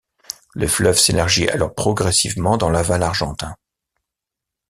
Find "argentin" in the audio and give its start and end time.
3.03-3.55